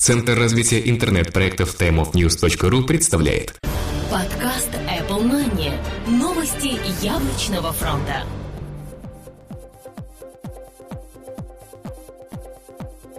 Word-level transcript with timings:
Центр 0.00 0.32
развития 0.32 0.80
интернет-проектов 0.88 1.76
timeofnews.ru 1.78 2.84
представляет 2.84 3.54
Подкаст 4.10 4.70
Apple 4.88 5.30
Money. 5.30 5.74
Новости 6.08 6.78
яблочного 7.04 7.70
фронта. 7.74 8.24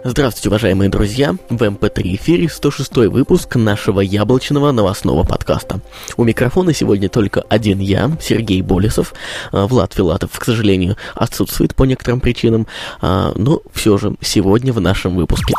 Здравствуйте, 0.02 0.48
уважаемые 0.48 0.90
друзья! 0.90 1.36
В 1.48 1.62
MP3 1.62 2.16
эфире 2.16 2.48
106 2.48 2.96
выпуск 3.12 3.54
нашего 3.54 4.00
яблочного 4.00 4.72
новостного 4.72 5.22
подкаста. 5.22 5.80
У 6.16 6.24
микрофона 6.24 6.74
сегодня 6.74 7.08
только 7.08 7.42
один 7.42 7.78
я, 7.78 8.10
Сергей 8.20 8.60
Болесов. 8.60 9.14
А, 9.52 9.68
Влад 9.68 9.92
Филатов, 9.92 10.36
к 10.36 10.44
сожалению, 10.44 10.96
отсутствует 11.14 11.76
по 11.76 11.84
некоторым 11.84 12.18
причинам, 12.18 12.66
а, 13.00 13.32
но 13.36 13.62
все 13.72 13.96
же 13.98 14.16
сегодня 14.20 14.72
в 14.72 14.80
нашем 14.80 15.14
выпуске. 15.14 15.54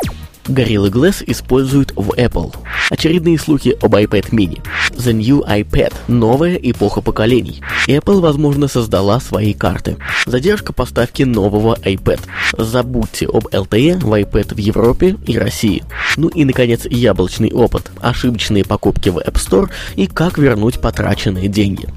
Gorilla 0.46 0.90
Glass 0.90 1.24
используют 1.26 1.92
в 1.96 2.10
Apple. 2.10 2.54
Очередные 2.90 3.38
слухи 3.38 3.76
об 3.80 3.94
iPad 3.94 4.30
mini. 4.30 4.62
The 4.90 5.12
New 5.12 5.40
iPad. 5.40 5.94
Новая 6.06 6.56
эпоха 6.56 7.00
поколений. 7.00 7.62
Apple, 7.88 8.20
возможно, 8.20 8.68
создала 8.68 9.20
свои 9.20 9.54
карты. 9.54 9.96
Задержка 10.26 10.72
поставки 10.72 11.22
нового 11.22 11.78
iPad. 11.82 12.20
Забудьте 12.58 13.26
об 13.26 13.46
LTE 13.46 13.98
в 14.00 14.12
iPad 14.12 14.54
в 14.54 14.58
Европе 14.58 15.16
и 15.26 15.38
России. 15.38 15.82
Ну 16.16 16.28
и, 16.28 16.44
наконец, 16.44 16.84
яблочный 16.84 17.50
опыт. 17.50 17.90
Ошибочные 18.00 18.64
покупки 18.64 19.08
в 19.08 19.18
App 19.18 19.34
Store 19.34 19.70
и 19.96 20.06
как 20.06 20.36
вернуть 20.36 20.80
потраченные 20.80 21.48
деньги. 21.48 21.88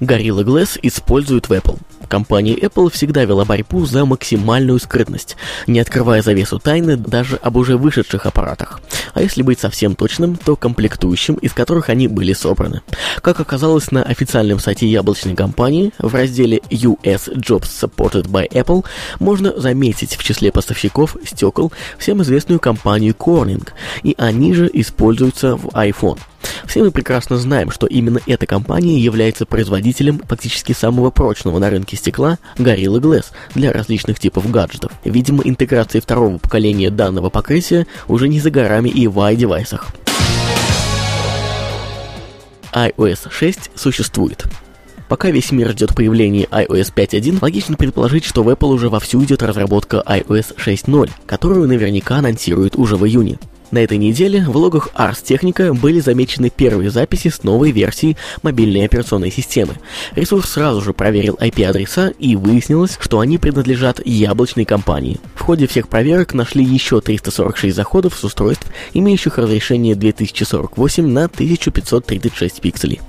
Gorilla 0.00 0.42
Glass 0.42 0.78
используют 0.82 1.48
в 1.48 1.52
Apple. 1.52 1.78
Компания 2.08 2.54
Apple 2.54 2.90
всегда 2.90 3.24
вела 3.24 3.44
борьбу 3.44 3.84
за 3.86 4.04
максимальную 4.04 4.78
скрытность, 4.78 5.36
не 5.66 5.80
открывая 5.80 6.22
завесу 6.22 6.58
тайны 6.58 6.96
даже 6.96 7.36
об 7.36 7.56
уже 7.56 7.76
вышедших 7.76 8.26
аппаратах. 8.26 8.80
А 9.14 9.22
если 9.22 9.42
быть 9.42 9.60
совсем 9.60 9.94
точным, 9.94 10.36
то 10.36 10.56
комплектующим, 10.56 11.34
из 11.34 11.52
которых 11.52 11.88
они 11.88 12.08
были 12.08 12.32
собраны. 12.32 12.82
Как 13.22 13.40
оказалось 13.40 13.90
на 13.90 14.02
официальном 14.02 14.58
сайте 14.58 14.86
яблочной 14.86 15.34
компании, 15.34 15.92
в 15.98 16.14
разделе 16.14 16.60
US 16.70 17.32
Jobs 17.34 17.68
Supported 17.68 18.26
by 18.28 18.48
Apple 18.50 18.84
можно 19.20 19.58
заметить 19.58 20.16
в 20.16 20.22
числе 20.22 20.52
поставщиков 20.52 21.16
стекол 21.24 21.72
всем 21.98 22.22
известную 22.22 22.60
компанию 22.60 23.14
Corning, 23.14 23.68
и 24.02 24.14
они 24.18 24.54
же 24.54 24.70
используются 24.72 25.56
в 25.56 25.68
iPhone. 25.68 26.18
Все 26.66 26.82
мы 26.82 26.90
прекрасно 26.90 27.36
знаем, 27.36 27.70
что 27.70 27.86
именно 27.86 28.20
эта 28.26 28.46
компания 28.46 28.98
является 28.98 29.46
производителем 29.46 30.20
фактически 30.26 30.72
самого 30.72 31.10
прочного 31.10 31.58
на 31.58 31.70
рынке 31.70 31.96
стекла 31.96 32.38
Gorilla 32.56 33.00
Glass 33.00 33.26
для 33.54 33.72
различных 33.72 34.18
типов 34.18 34.50
гаджетов. 34.50 34.92
Видимо, 35.04 35.42
интеграция 35.44 36.00
второго 36.00 36.38
поколения 36.38 36.90
данного 36.90 37.30
покрытия 37.30 37.86
уже 38.08 38.28
не 38.28 38.40
за 38.40 38.50
горами 38.50 38.88
и 38.88 39.06
в 39.06 39.20
i-девайсах. 39.20 39.88
iOS 42.72 43.30
6 43.30 43.70
существует. 43.76 44.44
Пока 45.08 45.30
весь 45.30 45.52
мир 45.52 45.70
ждет 45.70 45.94
появления 45.94 46.44
iOS 46.44 46.92
5.1, 46.94 47.38
логично 47.40 47.76
предположить, 47.76 48.24
что 48.24 48.42
в 48.42 48.48
Apple 48.48 48.72
уже 48.72 48.88
вовсю 48.88 49.22
идет 49.22 49.42
разработка 49.42 50.02
iOS 50.04 50.56
6.0, 50.56 51.10
которую 51.26 51.68
наверняка 51.68 52.16
анонсируют 52.16 52.74
уже 52.76 52.96
в 52.96 53.06
июне. 53.06 53.38
На 53.74 53.80
этой 53.80 53.98
неделе 53.98 54.44
в 54.46 54.56
логах 54.56 54.90
Ars 54.94 55.24
Technica 55.24 55.74
были 55.74 55.98
замечены 55.98 56.48
первые 56.48 56.90
записи 56.90 57.26
с 57.26 57.42
новой 57.42 57.72
версией 57.72 58.16
мобильной 58.44 58.84
операционной 58.84 59.32
системы. 59.32 59.74
Ресурс 60.14 60.50
сразу 60.50 60.80
же 60.80 60.92
проверил 60.92 61.36
IP-адреса 61.40 62.10
и 62.16 62.36
выяснилось, 62.36 62.96
что 63.00 63.18
они 63.18 63.36
принадлежат 63.36 64.00
яблочной 64.06 64.64
компании. 64.64 65.18
В 65.34 65.40
ходе 65.40 65.66
всех 65.66 65.88
проверок 65.88 66.34
нашли 66.34 66.62
еще 66.62 67.00
346 67.00 67.74
заходов 67.74 68.14
с 68.14 68.22
устройств, 68.22 68.68
имеющих 68.92 69.38
разрешение 69.38 69.96
2048 69.96 71.08
на 71.08 71.24
1536 71.24 72.60
пикселей. 72.60 73.00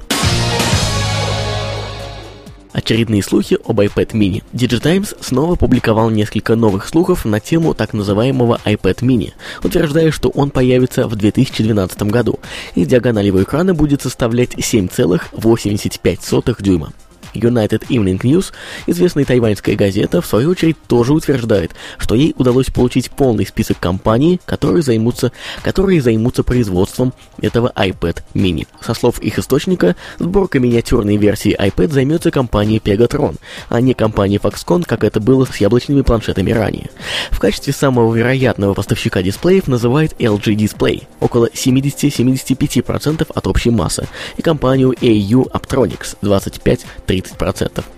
Очередные 2.75 3.23
слухи 3.23 3.57
об 3.65 3.79
iPad 3.79 4.11
mini. 4.11 4.43
Digitimes 4.51 5.15
снова 5.21 5.55
публиковал 5.55 6.09
несколько 6.09 6.57
новых 6.57 6.89
слухов 6.89 7.23
на 7.23 7.39
тему 7.39 7.73
так 7.73 7.93
называемого 7.93 8.59
iPad 8.65 8.97
mini, 8.97 9.31
утверждая, 9.63 10.11
что 10.11 10.27
он 10.27 10.49
появится 10.49 11.07
в 11.07 11.15
2012 11.15 12.01
году, 12.03 12.41
и 12.75 12.85
диагональ 12.85 13.27
его 13.27 13.41
экрана 13.41 13.73
будет 13.73 14.01
составлять 14.01 14.55
7,85 14.55 16.61
дюйма. 16.61 16.91
United 17.35 17.87
Evening 17.89 18.19
News, 18.19 18.51
известная 18.87 19.25
тайваньская 19.25 19.75
газета, 19.75 20.21
в 20.21 20.25
свою 20.25 20.51
очередь 20.51 20.77
тоже 20.87 21.13
утверждает, 21.13 21.75
что 21.97 22.15
ей 22.15 22.33
удалось 22.37 22.67
получить 22.67 23.11
полный 23.11 23.45
список 23.45 23.79
компаний, 23.79 24.39
которые 24.45 24.81
займутся, 24.81 25.31
которые 25.63 26.01
займутся 26.01 26.43
производством 26.43 27.13
этого 27.41 27.71
iPad 27.75 28.19
mini. 28.33 28.67
Со 28.81 28.93
слов 28.93 29.19
их 29.19 29.39
источника, 29.39 29.95
сборкой 30.19 30.61
миниатюрной 30.61 31.17
версии 31.17 31.55
iPad 31.55 31.91
займется 31.91 32.31
компания 32.31 32.77
Pegatron, 32.77 33.37
а 33.69 33.81
не 33.81 33.93
компания 33.93 34.37
Foxconn, 34.37 34.83
как 34.85 35.03
это 35.03 35.19
было 35.19 35.45
с 35.45 35.57
яблочными 35.57 36.01
планшетами 36.01 36.51
ранее. 36.51 36.89
В 37.31 37.39
качестве 37.39 37.73
самого 37.73 38.13
вероятного 38.15 38.73
поставщика 38.73 39.21
дисплеев 39.21 39.67
называет 39.67 40.13
LG 40.19 40.55
Display, 40.55 41.03
около 41.19 41.47
70-75% 41.47 43.27
от 43.33 43.47
общей 43.47 43.71
массы, 43.71 44.07
и 44.37 44.41
компанию 44.41 44.91
AU 44.91 45.51
Aptronics 45.51 46.15
25-30%. 46.21 47.24
30%. 47.25 47.94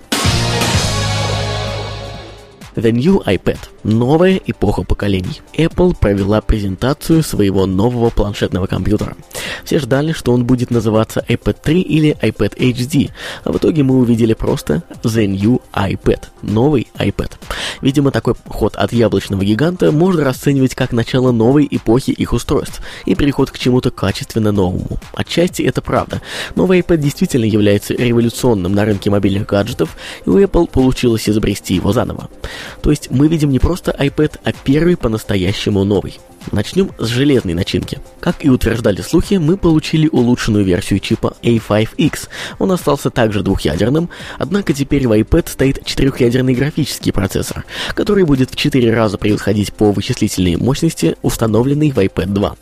The 2.78 2.92
New 2.92 3.24
iPad. 3.26 3.58
Новая 3.84 4.40
эпоха 4.46 4.84
поколений. 4.84 5.42
Apple 5.58 5.98
провела 6.00 6.42
презентацию 6.42 7.24
своего 7.24 7.66
нового 7.66 8.12
планшетного 8.12 8.68
компьютера. 8.68 9.16
Все 9.64 9.80
ждали, 9.80 10.12
что 10.12 10.32
он 10.32 10.46
будет 10.46 10.70
называться 10.70 11.26
iPad 11.28 11.58
3 11.64 11.82
или 11.82 12.16
iPad 12.22 12.56
HD, 12.56 13.10
а 13.44 13.52
в 13.52 13.58
итоге 13.58 13.82
мы 13.82 13.98
увидели 13.98 14.36
просто 14.36 14.84
The 15.02 15.26
New 15.26 15.60
iPad. 15.74 16.26
Новый 16.44 16.88
iPad. 17.00 17.32
Видимо, 17.82 18.12
такой 18.12 18.36
ход 18.48 18.76
от 18.76 18.94
яблочного 18.94 19.44
гиганта 19.44 19.92
можно 19.92 20.24
расценивать 20.24 20.76
как 20.76 20.92
начало 20.92 21.32
новой 21.32 21.68
эпохи 21.70 22.12
их 22.12 22.32
устройств 22.32 22.82
и 23.06 23.16
переход 23.16 23.50
к 23.50 23.58
чему-то 23.58 23.90
качественно 23.90 24.52
новому. 24.52 25.00
Отчасти 25.16 25.64
это 25.64 25.82
правда. 25.82 26.22
Новый 26.56 26.82
iPad 26.82 26.98
действительно 26.98 27.46
является 27.46 27.96
революционным 27.96 28.74
на 28.74 28.86
рынке 28.86 29.10
мобильных 29.10 29.48
гаджетов, 29.48 29.98
и 30.26 30.30
у 30.30 30.40
Apple 30.40 30.70
получилось 30.70 31.28
изобрести 31.28 31.74
его 31.74 31.92
заново. 31.92 32.30
То 32.82 32.90
есть 32.90 33.10
мы 33.12 33.28
видим 33.28 33.50
не 33.50 33.60
просто 33.60 33.96
iPad, 33.98 34.40
а 34.44 34.52
первый 34.52 34.98
по-настоящему 34.98 35.84
новый. 35.84 36.20
Начнем 36.52 36.92
с 36.98 37.08
железной 37.08 37.54
начинки. 37.54 38.00
Как 38.20 38.46
и 38.46 38.50
утверждали 38.50 39.02
слухи, 39.02 39.36
мы 39.36 39.58
получили 39.58 40.08
улучшенную 40.08 40.64
версию 40.64 41.00
чипа 41.00 41.36
A5X. 41.44 42.30
Он 42.60 42.72
остался 42.72 43.10
также 43.10 43.42
двухъядерным, 43.42 44.10
однако 44.38 44.74
теперь 44.74 45.08
в 45.08 45.12
iPad 45.12 45.50
стоит 45.50 45.86
четырехъядерный 45.86 46.54
графический 46.54 47.12
процессор, 47.12 47.66
который 47.94 48.24
будет 48.24 48.52
в 48.52 48.56
4 48.56 48.94
раза 48.94 49.18
превосходить 49.18 49.74
по 49.74 49.92
вычислительной 49.92 50.56
мощности 50.56 51.18
установленный 51.22 51.92
в 51.92 51.98
iPad 51.98 52.28
2. 52.28 52.56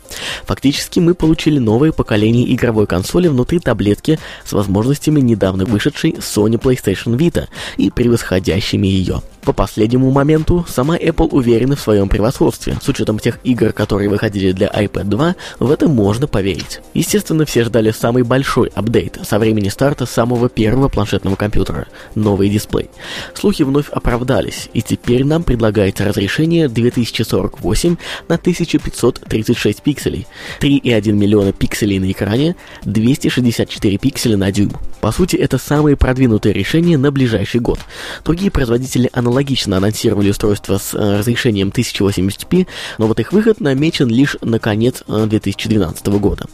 Фактически 0.44 0.98
мы 0.98 1.14
получили 1.14 1.58
новое 1.58 1.92
поколение 1.92 2.52
игровой 2.54 2.86
консоли 2.86 3.28
внутри 3.28 3.60
таблетки 3.60 4.18
с 4.44 4.52
возможностями 4.52 5.20
недавно 5.20 5.64
вышедшей 5.64 6.12
Sony 6.12 6.60
PlayStation 6.60 7.16
Vita 7.16 7.46
и 7.76 7.90
превосходящими 7.90 8.86
ее. 8.86 9.22
По 9.46 9.52
последнему 9.52 10.10
моменту, 10.10 10.66
сама 10.68 10.96
Apple 10.96 11.28
уверена 11.30 11.76
в 11.76 11.80
своем 11.80 12.08
превосходстве. 12.08 12.78
С 12.82 12.88
учетом 12.88 13.20
тех 13.20 13.38
игр, 13.44 13.72
которые 13.76 14.08
выходили 14.08 14.50
для 14.52 14.66
iPad 14.68 15.04
2, 15.04 15.36
в 15.60 15.70
это 15.70 15.88
можно 15.88 16.26
поверить. 16.26 16.80
Естественно, 16.94 17.44
все 17.44 17.64
ждали 17.64 17.92
самый 17.92 18.24
большой 18.24 18.72
апдейт 18.74 19.18
со 19.22 19.38
времени 19.38 19.68
старта 19.68 20.06
самого 20.06 20.48
первого 20.48 20.88
планшетного 20.88 21.36
компьютера– 21.36 21.86
новый 22.14 22.48
дисплей. 22.48 22.90
Слухи 23.34 23.62
вновь 23.62 23.88
оправдались, 23.90 24.68
и 24.72 24.82
теперь 24.82 25.24
нам 25.24 25.44
предлагается 25.44 26.04
разрешение 26.04 26.68
2048 26.68 27.96
на 28.28 28.34
1536 28.34 29.82
пикселей, 29.82 30.26
3,1 30.60 31.12
миллиона 31.12 31.52
пикселей 31.52 31.98
на 31.98 32.10
экране, 32.10 32.56
264 32.84 33.98
пикселя 33.98 34.36
на 34.36 34.50
дюйм. 34.50 34.72
По 35.00 35.12
сути, 35.12 35.36
это 35.36 35.58
самые 35.58 35.96
продвинутые 35.96 36.52
решения 36.52 36.98
на 36.98 37.12
ближайший 37.12 37.60
год. 37.60 37.78
Другие 38.24 38.50
производители 38.50 39.10
аналогично 39.12 39.76
анонсировали 39.76 40.30
устройство 40.30 40.78
с 40.78 40.94
э, 40.94 41.18
разрешением 41.18 41.68
1080p, 41.68 42.66
но 42.98 43.06
вот 43.06 43.20
их 43.20 43.32
выход 43.32 43.60
намечен 43.66 44.08
лишь 44.08 44.36
на 44.40 44.58
конец 44.58 45.02
2012 45.06 46.06
э, 46.06 46.10
года. 46.12 46.46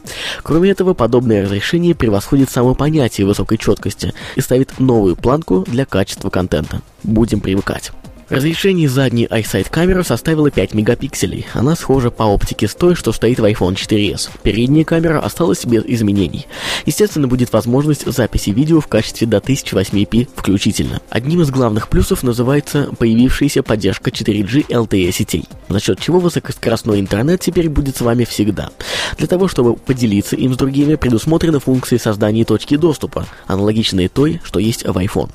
Кроме 0.43 0.71
этого, 0.71 0.95
подобное 0.95 1.43
разрешение 1.45 1.95
превосходит 1.95 2.51
само 2.51 2.75
понятие 2.75 3.27
высокой 3.27 3.59
четкости 3.59 4.13
и 4.37 4.41
ставит 4.41 4.79
новую 4.79 5.17
планку 5.17 5.65
для 5.69 5.85
качества 5.85 6.31
контента. 6.31 6.83
Будем 7.03 7.41
привыкать. 7.41 7.93
Разрешение 8.33 8.89
задней 8.89 9.27
iSight 9.27 9.67
камеры 9.69 10.05
составило 10.05 10.51
5 10.51 10.73
мегапикселей. 10.73 11.45
Она 11.53 11.77
схожа 11.77 12.11
по 12.11 12.23
оптике 12.23 12.67
с 12.67 12.75
той, 12.75 12.95
что 12.95 13.13
стоит 13.13 13.39
в 13.39 13.45
iPhone 13.45 13.75
4s. 13.75 14.31
Передняя 14.43 14.87
камера 14.87 15.21
осталась 15.21 15.67
без 15.67 15.85
изменений. 15.85 16.47
Естественно, 16.87 17.29
будет 17.29 17.53
возможность 17.53 18.11
записи 18.11 18.49
видео 18.49 18.81
в 18.81 18.87
качестве 18.87 19.27
до 19.27 19.37
1080p 19.37 20.31
включительно. 20.35 21.03
Одним 21.11 21.43
из 21.43 21.51
главных 21.51 21.91
плюсов 21.91 22.23
называется 22.23 22.89
появившаяся 22.99 23.63
поддержка 23.63 24.09
4G 24.09 24.67
LTE 24.69 25.13
сетей, 25.13 25.45
за 25.69 25.79
счет 25.79 26.01
чего 26.01 26.19
высокоскоростной 26.19 27.01
интернет 27.01 27.43
теперь 27.43 27.69
будет 27.69 27.99
с 27.99 28.01
вами 28.01 28.25
всегда. 28.25 28.71
Для 29.19 29.27
того, 29.27 29.47
чтобы 29.47 29.75
поделиться 29.77 30.37
им 30.37 30.55
с 30.55 30.57
другими, 30.57 30.95
предусмотрены 30.95 31.61
функции 31.61 31.99
создания 31.99 32.47
точки 32.47 32.79
доступа, 32.79 33.27
аналогичные 33.47 34.09
той, 34.09 34.41
что 34.43 34.59
есть 34.59 34.87
в 34.87 34.97
iPhone. 34.97 35.29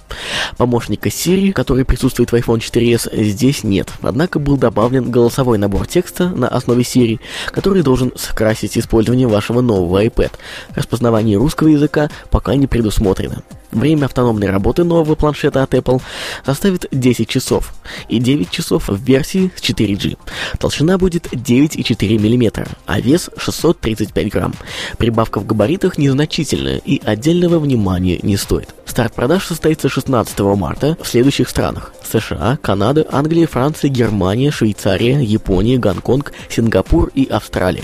Помощника 0.58 1.10
Siri, 1.10 1.52
который 1.52 1.86
присутствует 1.86 2.32
в 2.32 2.34
iPhone 2.34 2.60
4 2.60 2.87
интерес 2.88 3.10
здесь 3.12 3.64
нет, 3.64 3.92
однако 4.02 4.40
был 4.40 4.56
добавлен 4.56 5.12
голосовой 5.12 5.58
набор 5.58 5.88
текста 5.88 6.30
на 6.30 6.48
основе 6.48 6.84
Siri, 6.84 7.20
который 7.48 7.84
должен 7.84 8.14
скрасить 8.16 8.78
использование 8.78 9.28
вашего 9.28 9.62
нового 9.62 10.04
iPad. 10.06 10.32
Распознавание 10.74 11.38
русского 11.38 11.68
языка 11.68 12.10
пока 12.30 12.56
не 12.56 12.68
предусмотрено. 12.68 13.44
Время 13.72 14.06
автономной 14.06 14.50
работы 14.50 14.86
нового 14.86 15.16
планшета 15.16 15.62
от 15.64 15.74
Apple 15.74 16.02
составит 16.46 16.86
10 16.92 17.28
часов 17.28 17.74
и 18.08 18.20
9 18.20 18.50
часов 18.50 18.88
в 18.88 18.96
версии 18.96 19.52
с 19.58 19.62
4G. 19.62 20.18
Толщина 20.58 20.98
будет 20.98 21.28
9,4 21.28 22.18
мм, 22.18 22.68
а 22.86 23.02
вес 23.02 23.30
635 23.36 24.30
грамм. 24.30 24.54
Прибавка 24.98 25.42
в 25.42 25.46
габаритах 25.46 25.98
незначительная 25.98 26.78
и 26.78 27.02
отдельного 27.04 27.60
внимания 27.60 28.20
не 28.24 28.38
стоит. 28.38 28.77
Старт 28.88 29.14
продаж 29.14 29.46
состоится 29.46 29.90
16 29.90 30.40
марта 30.40 30.98
в 31.02 31.08
следующих 31.08 31.50
странах. 31.50 31.94
США, 32.04 32.58
Канада, 32.62 33.06
Англия, 33.12 33.46
Франция, 33.46 33.90
Германия, 33.90 34.50
Швейцария, 34.50 35.20
Япония, 35.20 35.78
Гонконг, 35.78 36.32
Сингапур 36.50 37.12
и 37.14 37.26
Австралия. 37.26 37.84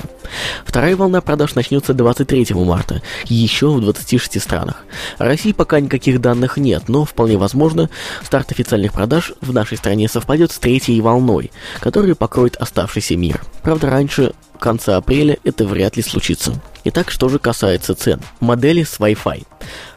Вторая 0.66 0.96
волна 0.96 1.22
продаж 1.22 1.56
начнется 1.56 1.94
23 1.94 2.48
марта, 2.56 3.02
еще 3.26 3.70
в 3.70 3.82
26 3.82 4.42
странах. 4.42 4.86
России 5.18 5.52
пока 5.52 5.80
никаких 5.80 6.22
данных 6.22 6.58
нет, 6.58 6.88
но 6.88 7.06
вполне 7.06 7.38
возможно, 7.38 7.90
старт 8.24 8.52
официальных 8.52 8.94
продаж 8.94 9.34
в 9.42 9.54
нашей 9.54 9.78
стране 9.78 10.08
совпадет 10.08 10.52
с 10.52 10.58
третьей 10.58 11.02
волной, 11.02 11.52
которая 11.80 12.16
покроет 12.16 12.56
оставшийся 12.56 13.18
мир. 13.18 13.42
Правда, 13.62 13.90
раньше 13.90 14.34
конца 14.64 14.96
апреля 14.96 15.38
это 15.44 15.66
вряд 15.66 15.98
ли 15.98 16.04
случится. 16.04 16.54
Итак, 16.86 17.12
что 17.12 17.28
же 17.28 17.38
касается 17.38 17.96
цен. 17.96 18.22
Модели 18.40 18.84
с 18.84 18.98
Wi-Fi. 18.98 19.46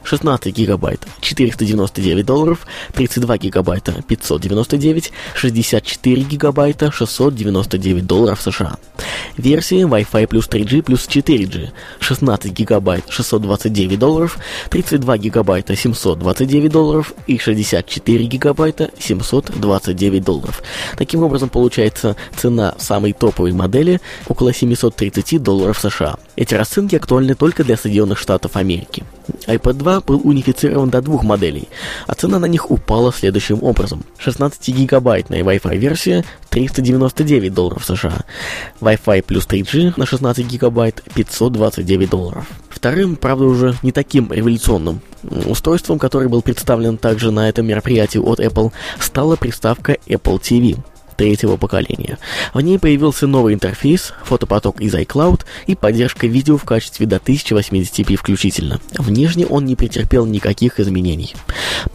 16 0.07 0.55
гигабайт 0.55 1.07
499 1.21 2.25
долларов, 2.25 2.67
32 2.95 3.39
гигабайта 3.39 4.03
599, 4.07 5.13
64 5.35 6.23
гигабайта 6.23 6.93
699 6.93 8.07
долларов 8.07 8.41
США. 8.41 8.77
Версии 9.37 9.85
Wi-Fi 9.85 10.27
плюс 10.27 10.49
3G 10.49 10.83
плюс 10.83 11.07
4G 11.09 11.71
16 11.99 12.53
гигабайт 12.53 13.05
629 13.09 13.99
долларов, 13.99 14.39
32 14.71 15.19
гигабайта 15.19 15.77
729 15.77 16.71
долларов 16.71 17.13
и 17.27 17.39
64 17.39 18.25
гигабайта 18.25 18.91
729 18.99 20.25
долларов. 20.25 20.63
Таким 20.97 21.23
образом 21.23 21.49
получается 21.49 22.17
цена 22.37 22.75
самой 22.79 23.13
топовой 23.13 23.53
модели 23.53 24.01
около 24.29 24.55
730 24.55 25.43
долларов 25.43 25.79
США. 25.79 26.17
Эти 26.37 26.55
расценки 26.55 26.95
актуальны 26.97 27.35
только 27.35 27.65
для 27.65 27.77
Соединенных 27.77 28.19
Штатов 28.19 28.57
Америки 28.57 29.05
iPad 29.47 29.75
2 29.75 29.96
был 30.01 30.21
унифицирован 30.25 30.91
до 30.91 31.01
двух 31.01 31.25
моделей, 31.25 31.69
а 32.07 32.15
цена 32.15 32.39
на 32.39 32.47
них 32.47 32.71
упала 32.71 33.13
следующим 33.13 33.63
образом. 33.63 34.05
16-гигабайтная 34.25 35.43
Wi-Fi 35.43 35.77
версия 35.77 36.25
399 36.51 37.53
долларов 37.53 37.85
США, 37.85 38.25
Wi-Fi 38.81 39.23
плюс 39.23 39.47
3G 39.47 39.95
на 39.97 40.07
16 40.07 40.47
гигабайт 40.47 41.03
529 41.15 42.11
долларов. 42.11 42.47
Вторым, 42.69 43.17
правда 43.17 43.45
уже 43.45 43.75
не 43.83 43.93
таким 43.93 44.33
революционным 44.33 45.01
устройством, 45.47 45.99
который 45.99 46.29
был 46.29 46.43
представлен 46.43 46.99
также 46.99 47.31
на 47.31 47.49
этом 47.49 47.67
мероприятии 47.67 48.19
от 48.19 48.39
Apple, 48.39 48.73
стала 49.01 49.37
приставка 49.37 49.97
Apple 50.07 50.41
TV 50.41 50.79
третьего 51.17 51.57
поколения. 51.57 52.19
В 52.55 52.61
ней 52.61 52.79
появился 52.79 53.27
новый 53.27 53.55
интерфейс, 53.55 54.13
фотопоток 54.25 54.81
из 54.81 54.95
iCloud 54.95 55.43
и 55.67 55.75
поддержка 55.75 56.27
видео 56.27 56.57
в 56.57 56.65
качестве 56.65 57.07
до 57.07 57.17
1080p 57.17 58.17
включительно. 58.17 58.81
Внешне 58.97 59.47
он 59.47 59.65
не 59.65 59.77
претерпел 59.77 60.27
никаких 60.27 60.79
изменений. 60.81 61.35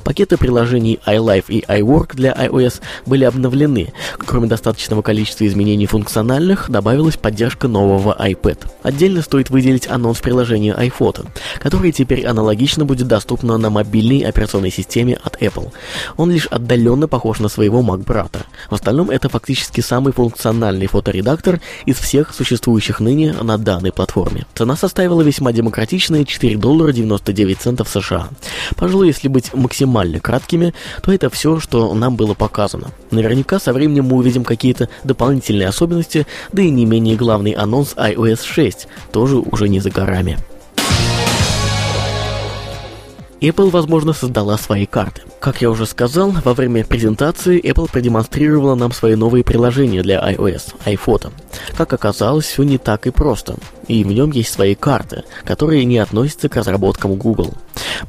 Пакеты 0.03 0.38
приложений 0.38 1.00
iLife 1.06 1.45
и 1.50 1.62
iWork 1.62 2.15
для 2.15 2.31
iOS 2.31 2.81
были 3.06 3.23
обновлены. 3.23 3.94
Кроме 4.18 4.47
достаточного 4.47 5.01
количества 5.01 5.45
изменений 5.47 5.85
функциональных, 5.85 6.69
добавилась 6.69 7.17
поддержка 7.17 7.67
нового 7.67 8.15
iPad. 8.19 8.67
Отдельно 8.83 9.21
стоит 9.21 9.50
выделить 9.50 9.88
анонс 9.88 10.19
приложения 10.19 10.74
iPhoto, 10.74 11.27
которое 11.59 11.91
теперь 11.91 12.25
аналогично 12.25 12.85
будет 12.85 13.07
доступно 13.07 13.57
на 13.57 13.69
мобильной 13.69 14.19
операционной 14.19 14.71
системе 14.71 15.19
от 15.24 15.41
Apple. 15.41 15.71
Он 16.17 16.31
лишь 16.31 16.47
отдаленно 16.47 17.07
похож 17.07 17.39
на 17.39 17.50
своего 17.50 17.81
Mac-брата. 17.81 18.45
В 18.69 18.75
остальном 18.75 19.11
это 19.12 19.30
фактически 19.30 19.81
самый 19.81 20.13
функциональный 20.13 20.88
фоторедактор 20.88 21.60
из 21.86 21.98
всех 21.98 22.34
существующих 22.34 23.00
ныне 23.00 23.34
на 23.34 23.58
данной 23.58 23.92
платформе. 23.92 24.46
Цена 24.56 24.75
составила 24.75 25.22
весьма 25.22 25.52
демократичные 25.52 26.25
4 26.25 26.58
доллара 26.58 26.92
99 26.92 27.60
центов 27.60 27.90
США. 27.90 28.30
Пожалуй, 28.75 29.08
если 29.08 29.28
быть 29.28 29.54
максимально 29.54 30.19
краткими, 30.19 30.74
то 31.04 31.12
это 31.12 31.30
все, 31.30 31.60
что 31.60 31.94
нам 31.94 32.16
было 32.16 32.34
показано. 32.34 32.92
Наверняка 33.12 33.60
со 33.60 33.74
временем 33.74 34.06
мы 34.06 34.18
увидим 34.18 34.44
какие-то 34.44 34.90
дополнительные 35.04 35.68
особенности, 35.68 36.25
да 36.52 36.62
и 36.62 36.69
не 36.69 36.86
менее 36.86 37.16
главный 37.16 37.52
анонс 37.52 37.94
iOS 37.96 38.44
6 38.44 38.88
тоже 39.12 39.38
уже 39.38 39.69
не 39.69 39.80
за 39.80 39.90
горами. 39.90 40.38
Apple, 43.41 43.71
возможно, 43.71 44.13
создала 44.13 44.55
свои 44.57 44.85
карты. 44.85 45.23
Как 45.39 45.63
я 45.63 45.71
уже 45.71 45.88
сказал, 45.88 46.29
во 46.29 46.53
время 46.53 46.85
презентации 46.85 47.59
Apple 47.59 47.91
продемонстрировала 47.91 48.75
нам 48.75 48.91
свои 48.91 49.15
новые 49.15 49.43
приложения 49.43 50.03
для 50.03 50.19
iOS, 50.31 50.75
iPhoto. 50.85 51.31
Как 51.75 51.91
оказалось, 51.91 52.45
все 52.45 52.61
не 52.61 52.77
так 52.77 53.07
и 53.07 53.09
просто. 53.09 53.55
И 53.88 54.03
в 54.03 54.11
нем 54.11 54.29
есть 54.29 54.53
свои 54.53 54.75
карты, 54.75 55.23
которые 55.43 55.85
не 55.85 55.97
относятся 55.97 56.49
к 56.49 56.55
разработкам 56.55 57.15
Google. 57.15 57.55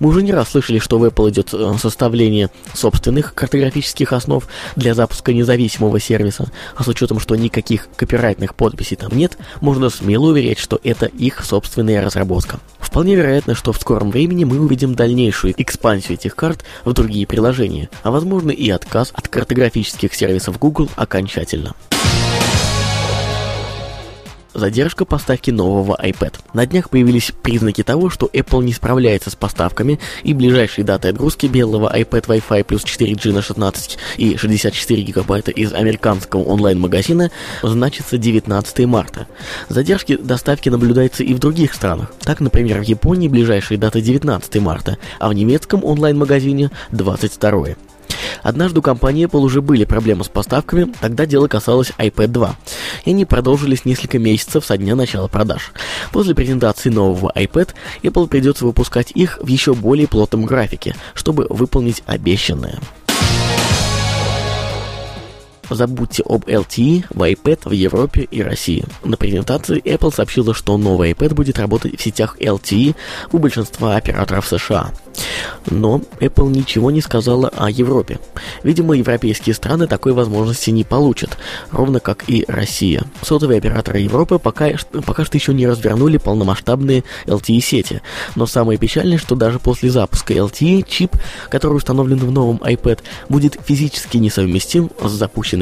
Мы 0.02 0.08
уже 0.08 0.24
не 0.24 0.32
раз 0.32 0.48
слышали, 0.48 0.80
что 0.80 0.98
в 0.98 1.04
Apple 1.04 1.30
идет 1.30 1.54
э, 1.54 1.74
составление 1.78 2.50
собственных 2.74 3.34
картографических 3.34 4.12
основ 4.12 4.44
для 4.74 4.94
запуска 4.94 5.32
независимого 5.32 6.00
сервиса, 6.00 6.50
а 6.74 6.82
с 6.82 6.88
учетом, 6.88 7.20
что 7.20 7.36
никаких 7.36 7.86
копирайтных 7.94 8.56
подписей 8.56 8.96
там 8.96 9.16
нет, 9.16 9.38
можно 9.60 9.90
смело 9.90 10.30
уверять, 10.30 10.58
что 10.58 10.80
это 10.82 11.06
их 11.06 11.44
собственная 11.44 12.04
разработка. 12.04 12.58
Вполне 12.80 13.14
вероятно, 13.14 13.54
что 13.54 13.72
в 13.72 13.80
скором 13.80 14.10
времени 14.10 14.42
мы 14.42 14.58
увидим 14.58 14.96
дальнейшую 14.96 15.54
экспансию 15.56 16.14
этих 16.14 16.34
карт 16.34 16.64
в 16.84 16.92
другие 16.92 17.28
приложения, 17.28 17.88
а 18.02 18.10
возможно 18.10 18.50
и 18.50 18.68
отказ 18.70 19.12
от 19.14 19.28
картографических 19.28 20.12
сервисов 20.14 20.58
Google 20.58 20.88
окончательно. 20.96 21.76
Задержка 24.54 25.04
поставки 25.04 25.50
нового 25.50 25.98
iPad. 26.02 26.34
На 26.52 26.66
днях 26.66 26.90
появились 26.90 27.32
признаки 27.42 27.82
того, 27.82 28.10
что 28.10 28.28
Apple 28.32 28.62
не 28.62 28.72
справляется 28.72 29.30
с 29.30 29.34
поставками, 29.34 29.98
и 30.24 30.34
ближайшие 30.34 30.84
даты 30.84 31.08
отгрузки 31.08 31.46
белого 31.46 31.90
iPad 31.94 32.26
Wi-Fi 32.26 32.64
плюс 32.64 32.84
4G 32.84 33.32
на 33.32 33.40
16 33.40 33.98
и 34.18 34.36
64 34.36 35.02
гигабайта 35.02 35.50
из 35.50 35.72
американского 35.72 36.42
онлайн-магазина 36.42 37.30
значится 37.62 38.18
19 38.18 38.86
марта. 38.86 39.26
Задержки 39.68 40.16
доставки 40.16 40.68
наблюдаются 40.68 41.22
и 41.24 41.32
в 41.32 41.38
других 41.38 41.72
странах. 41.72 42.12
Так, 42.20 42.40
например, 42.40 42.80
в 42.80 42.82
Японии 42.82 43.28
ближайшие 43.28 43.78
даты 43.78 44.02
19 44.02 44.56
марта, 44.60 44.98
а 45.18 45.28
в 45.28 45.32
немецком 45.32 45.82
онлайн-магазине 45.84 46.70
22. 46.90 47.91
Однажды 48.42 48.80
у 48.80 48.82
компании 48.82 49.26
Apple 49.26 49.40
уже 49.40 49.62
были 49.62 49.84
проблемы 49.84 50.24
с 50.24 50.28
поставками, 50.28 50.92
тогда 51.00 51.26
дело 51.26 51.48
касалось 51.48 51.92
iPad 51.98 52.28
2, 52.28 52.56
и 53.04 53.10
они 53.10 53.24
продолжились 53.24 53.84
несколько 53.84 54.18
месяцев 54.18 54.64
со 54.64 54.76
дня 54.76 54.94
начала 54.94 55.28
продаж. 55.28 55.72
После 56.12 56.34
презентации 56.34 56.90
нового 56.90 57.32
iPad 57.34 57.70
Apple 58.02 58.28
придется 58.28 58.64
выпускать 58.64 59.12
их 59.12 59.38
в 59.40 59.46
еще 59.46 59.74
более 59.74 60.08
плотном 60.08 60.44
графике, 60.44 60.94
чтобы 61.14 61.46
выполнить 61.48 62.02
обещанное. 62.06 62.78
Забудьте 65.74 66.22
об 66.26 66.44
LTE 66.44 67.04
в 67.10 67.22
iPad 67.22 67.68
в 67.68 67.72
Европе 67.72 68.22
и 68.30 68.42
России. 68.42 68.84
На 69.04 69.16
презентации 69.16 69.80
Apple 69.82 70.14
сообщила, 70.14 70.54
что 70.54 70.76
новый 70.76 71.12
iPad 71.12 71.34
будет 71.34 71.58
работать 71.58 71.98
в 71.98 72.02
сетях 72.02 72.36
LTE 72.40 72.94
у 73.32 73.38
большинства 73.38 73.96
операторов 73.96 74.46
США. 74.46 74.92
Но 75.70 76.00
Apple 76.20 76.50
ничего 76.50 76.90
не 76.90 77.00
сказала 77.00 77.48
о 77.48 77.70
Европе. 77.70 78.18
Видимо, 78.62 78.94
европейские 78.94 79.54
страны 79.54 79.86
такой 79.86 80.12
возможности 80.12 80.70
не 80.70 80.84
получат, 80.84 81.36
ровно 81.70 82.00
как 82.00 82.28
и 82.28 82.44
Россия. 82.48 83.04
Сотовые 83.22 83.58
операторы 83.58 84.00
Европы 84.00 84.38
пока, 84.38 84.70
пока 85.06 85.24
что 85.24 85.36
еще 85.36 85.54
не 85.54 85.66
развернули 85.66 86.16
полномасштабные 86.16 87.04
LTE-сети. 87.26 88.02
Но 88.36 88.46
самое 88.46 88.78
печальное, 88.78 89.18
что 89.18 89.34
даже 89.34 89.58
после 89.58 89.90
запуска 89.90 90.34
LTE 90.34 90.84
чип, 90.88 91.16
который 91.48 91.76
установлен 91.76 92.18
в 92.18 92.30
новом 92.30 92.56
iPad, 92.56 93.00
будет 93.28 93.56
физически 93.64 94.16
несовместим 94.16 94.90
с 95.02 95.10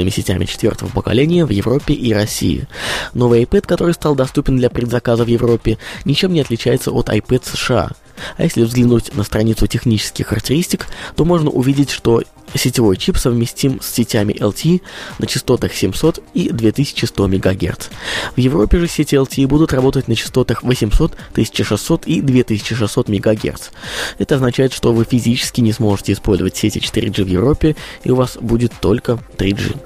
запущенными 0.01 0.11
сетями 0.11 0.45
четвертого 0.45 0.89
поколения 0.91 1.45
в 1.45 1.51
Европе 1.51 1.95
и 1.95 2.13
России. 2.13 2.67
Новый 3.15 3.43
iPad, 3.43 3.67
который 3.67 3.95
стал 3.95 4.15
доступен 4.15 4.57
для 4.57 4.71
предзаказа 4.71 5.25
в 5.25 5.29
Европе, 5.29 5.79
ничем 6.05 6.33
не 6.33 6.41
отличается 6.41 6.91
от 6.91 7.09
iPad 7.09 7.43
США. 7.45 7.91
А 8.37 8.43
если 8.43 8.65
взглянуть 8.65 9.15
на 9.15 9.25
страницу 9.25 9.67
технических 9.67 10.29
характеристик, 10.29 10.87
то 11.17 11.25
можно 11.25 11.51
увидеть, 11.51 11.91
что 11.91 12.23
Сетевой 12.55 12.97
чип 12.97 13.17
совместим 13.17 13.81
с 13.81 13.91
сетями 13.91 14.33
LTE 14.33 14.83
на 15.19 15.27
частотах 15.27 15.75
700 15.75 16.23
и 16.35 16.51
2100 16.51 17.29
МГц. 17.29 17.89
В 18.37 18.41
Европе 18.41 18.79
же 18.79 18.89
сети 18.89 19.15
LTE 19.15 19.47
будут 19.47 19.73
работать 19.73 20.09
на 20.09 20.17
частотах 20.17 20.63
800, 20.63 21.13
1600 21.33 22.07
и 22.07 22.21
2600 22.21 23.09
МГц. 23.09 23.71
Это 24.19 24.35
означает, 24.35 24.73
что 24.73 24.93
вы 24.93 25.05
физически 25.05 25.61
не 25.61 25.73
сможете 25.73 26.13
использовать 26.13 26.57
сети 26.57 26.79
4G 26.79 27.25
в 27.25 27.29
Европе, 27.29 27.77
и 28.03 28.11
у 28.11 28.17
вас 28.17 28.37
будет 28.41 28.73
только 28.81 29.19
3G. 29.39 29.77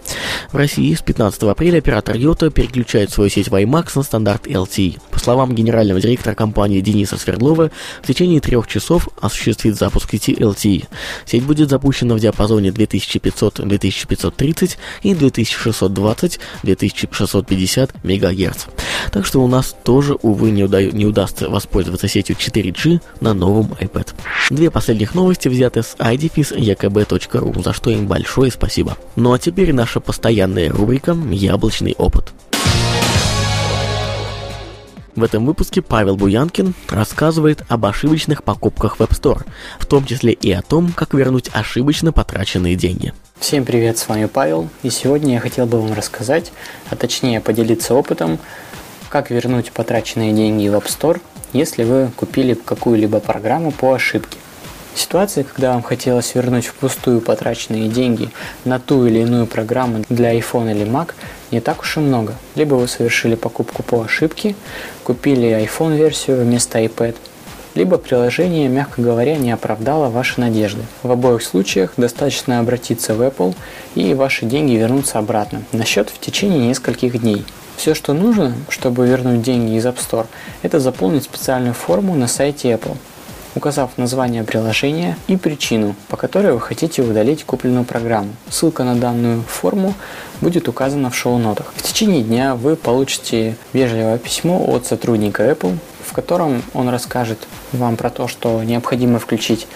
В 0.52 0.56
России 0.56 0.94
с 0.94 1.02
15 1.02 1.42
апреля 1.44 1.78
оператор 1.78 2.16
Йота 2.16 2.50
переключает 2.50 3.10
свою 3.10 3.28
сеть 3.28 3.48
WiMAX 3.48 3.92
на 3.96 4.02
стандарт 4.02 4.46
LTE. 4.46 5.00
По 5.10 5.18
словам 5.18 5.54
генерального 5.54 6.00
директора 6.00 6.34
компании 6.34 6.80
Дениса 6.80 7.16
Свердлова, 7.16 7.70
в 8.02 8.06
течение 8.06 8.40
трех 8.40 8.66
часов 8.66 9.08
осуществит 9.20 9.76
запуск 9.76 10.10
сети 10.10 10.32
LTE. 10.32 10.86
Сеть 11.26 11.44
будет 11.44 11.70
запущена 11.70 12.14
в 12.14 12.20
диапазоне 12.20 12.53
диапазоне 12.60 12.68
2500-2530 12.70 14.76
и 15.02 15.12
2620-2650 15.14 17.90
МГц. 18.02 18.64
Так 19.12 19.26
что 19.26 19.40
у 19.42 19.48
нас 19.48 19.74
тоже, 19.84 20.14
увы, 20.22 20.50
не, 20.50 20.64
уда- 20.64 20.82
не 20.82 21.06
удастся 21.06 21.48
воспользоваться 21.48 22.08
сетью 22.08 22.36
4G 22.36 23.00
на 23.20 23.34
новом 23.34 23.72
iPad. 23.80 24.08
Две 24.50 24.70
последних 24.70 25.14
новости 25.14 25.48
взяты 25.48 25.82
с 25.82 25.94
idefis.ekb.ru, 25.98 27.62
за 27.62 27.72
что 27.72 27.90
им 27.90 28.06
большое 28.06 28.50
спасибо. 28.50 28.96
Ну 29.16 29.32
а 29.32 29.38
теперь 29.38 29.72
наша 29.72 30.00
постоянная 30.00 30.70
рубрика 30.70 31.16
«Яблочный 31.30 31.94
опыт». 31.98 32.32
В 35.16 35.22
этом 35.22 35.46
выпуске 35.46 35.80
Павел 35.80 36.16
Буянкин 36.16 36.74
рассказывает 36.88 37.62
об 37.68 37.86
ошибочных 37.86 38.42
покупках 38.42 38.98
в 38.98 39.00
App 39.00 39.10
Store, 39.10 39.46
в 39.78 39.86
том 39.86 40.04
числе 40.04 40.32
и 40.32 40.50
о 40.50 40.60
том, 40.60 40.90
как 40.90 41.14
вернуть 41.14 41.50
ошибочно 41.52 42.12
потраченные 42.12 42.74
деньги. 42.74 43.14
Всем 43.38 43.64
привет, 43.64 43.96
с 43.96 44.08
вами 44.08 44.26
Павел, 44.26 44.68
и 44.82 44.90
сегодня 44.90 45.34
я 45.34 45.40
хотел 45.40 45.66
бы 45.66 45.80
вам 45.80 45.92
рассказать, 45.92 46.50
а 46.90 46.96
точнее 46.96 47.40
поделиться 47.40 47.94
опытом, 47.94 48.40
как 49.08 49.30
вернуть 49.30 49.70
потраченные 49.70 50.32
деньги 50.32 50.66
в 50.66 50.74
App 50.74 50.86
Store, 50.86 51.20
если 51.52 51.84
вы 51.84 52.10
купили 52.16 52.54
какую-либо 52.54 53.20
программу 53.20 53.70
по 53.70 53.94
ошибке. 53.94 54.38
Ситуации, 54.94 55.42
когда 55.42 55.72
вам 55.72 55.82
хотелось 55.82 56.34
вернуть 56.34 56.66
впустую 56.66 57.20
потраченные 57.20 57.88
деньги 57.88 58.30
на 58.64 58.78
ту 58.78 59.06
или 59.06 59.20
иную 59.20 59.46
программу 59.46 60.04
для 60.08 60.38
iPhone 60.38 60.70
или 60.70 60.86
Mac, 60.86 61.14
не 61.50 61.60
так 61.60 61.80
уж 61.80 61.96
и 61.96 62.00
много. 62.00 62.34
Либо 62.54 62.76
вы 62.76 62.86
совершили 62.86 63.34
покупку 63.34 63.82
по 63.82 64.02
ошибке, 64.02 64.54
купили 65.02 65.48
iPhone-версию 65.48 66.42
вместо 66.42 66.78
iPad, 66.78 67.16
либо 67.74 67.98
приложение, 67.98 68.68
мягко 68.68 69.02
говоря, 69.02 69.36
не 69.36 69.50
оправдало 69.50 70.08
ваши 70.08 70.40
надежды. 70.40 70.82
В 71.02 71.10
обоих 71.10 71.42
случаях 71.42 71.94
достаточно 71.96 72.60
обратиться 72.60 73.14
в 73.14 73.22
Apple 73.22 73.56
и 73.96 74.14
ваши 74.14 74.46
деньги 74.46 74.74
вернутся 74.74 75.18
обратно 75.18 75.62
на 75.72 75.84
счет 75.84 76.08
в 76.08 76.20
течение 76.20 76.68
нескольких 76.68 77.20
дней. 77.20 77.44
Все, 77.76 77.94
что 77.94 78.12
нужно, 78.12 78.54
чтобы 78.68 79.08
вернуть 79.08 79.42
деньги 79.42 79.76
из 79.76 79.84
App 79.86 79.96
Store, 79.96 80.26
это 80.62 80.78
заполнить 80.78 81.24
специальную 81.24 81.74
форму 81.74 82.14
на 82.14 82.28
сайте 82.28 82.70
Apple 82.70 82.96
указав 83.54 83.96
название 83.96 84.44
приложения 84.44 85.16
и 85.26 85.36
причину, 85.36 85.94
по 86.08 86.16
которой 86.16 86.52
вы 86.52 86.60
хотите 86.60 87.02
удалить 87.02 87.44
купленную 87.44 87.84
программу. 87.84 88.30
Ссылка 88.50 88.84
на 88.84 88.94
данную 88.94 89.42
форму 89.42 89.94
будет 90.40 90.68
указана 90.68 91.10
в 91.10 91.16
шоу-нотах. 91.16 91.72
В 91.76 91.82
течение 91.82 92.22
дня 92.22 92.54
вы 92.54 92.76
получите 92.76 93.56
вежливое 93.72 94.18
письмо 94.18 94.64
от 94.66 94.86
сотрудника 94.86 95.48
Apple, 95.48 95.78
в 96.04 96.12
котором 96.12 96.62
он 96.74 96.88
расскажет 96.88 97.38
вам 97.72 97.96
про 97.96 98.10
то, 98.10 98.28
что 98.28 98.62
необходимо 98.62 99.18
включить 99.18 99.66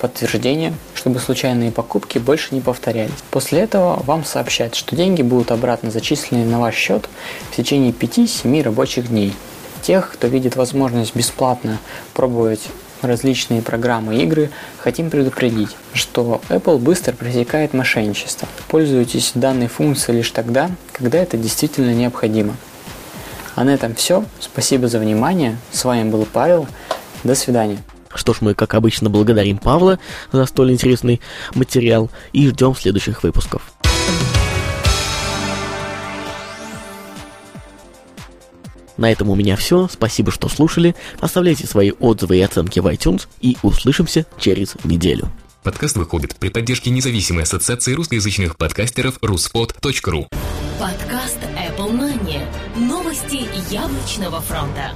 подтверждение, 0.00 0.74
чтобы 0.94 1.18
случайные 1.18 1.72
покупки 1.72 2.18
больше 2.18 2.54
не 2.54 2.60
повторялись. 2.60 3.12
После 3.30 3.60
этого 3.60 4.02
вам 4.04 4.24
сообщат, 4.24 4.74
что 4.74 4.94
деньги 4.94 5.22
будут 5.22 5.50
обратно 5.50 5.90
зачислены 5.90 6.44
на 6.44 6.60
ваш 6.60 6.74
счет 6.74 7.08
в 7.50 7.56
течение 7.56 7.92
5-7 7.92 8.62
рабочих 8.62 9.08
дней. 9.08 9.34
Тех, 9.82 10.12
кто 10.12 10.26
видит 10.26 10.56
возможность 10.56 11.14
бесплатно 11.14 11.78
пробовать 12.12 12.68
различные 13.02 13.62
программы 13.62 14.22
игры, 14.22 14.50
хотим 14.78 15.10
предупредить, 15.10 15.76
что 15.92 16.40
Apple 16.48 16.78
быстро 16.78 17.12
пресекает 17.12 17.74
мошенничество. 17.74 18.48
Пользуйтесь 18.68 19.32
данной 19.34 19.68
функцией 19.68 20.18
лишь 20.18 20.30
тогда, 20.30 20.70
когда 20.92 21.18
это 21.18 21.36
действительно 21.36 21.92
необходимо. 21.94 22.56
А 23.54 23.64
на 23.64 23.70
этом 23.70 23.94
все. 23.94 24.24
Спасибо 24.40 24.88
за 24.88 24.98
внимание. 25.00 25.56
С 25.72 25.84
вами 25.84 26.08
был 26.08 26.26
Павел. 26.32 26.68
До 27.24 27.34
свидания. 27.34 27.78
Что 28.14 28.32
ж, 28.32 28.38
мы, 28.40 28.54
как 28.54 28.74
обычно, 28.74 29.10
благодарим 29.10 29.58
Павла 29.58 29.98
за 30.32 30.46
столь 30.46 30.72
интересный 30.72 31.20
материал 31.54 32.10
и 32.32 32.48
ждем 32.48 32.74
следующих 32.74 33.22
выпусков. 33.22 33.62
На 38.98 39.10
этом 39.10 39.30
у 39.30 39.34
меня 39.34 39.56
все. 39.56 39.88
Спасибо, 39.90 40.30
что 40.30 40.48
слушали. 40.48 40.94
Оставляйте 41.20 41.66
свои 41.66 41.92
отзывы 41.92 42.36
и 42.36 42.42
оценки 42.42 42.80
в 42.80 42.86
iTunes 42.86 43.26
и 43.40 43.56
услышимся 43.62 44.26
через 44.38 44.74
неделю. 44.84 45.30
Подкаст 45.62 45.96
выходит 45.96 46.36
при 46.36 46.50
поддержке 46.50 46.90
независимой 46.90 47.44
ассоциации 47.44 47.94
русскоязычных 47.94 48.56
подкастеров 48.56 49.18
ruspod.ru 49.18 50.26
Подкаст 50.78 51.38
Apple 51.56 51.92
Money. 51.92 52.40
Новости 52.76 53.48
яблочного 53.72 54.40
фронта. 54.40 54.92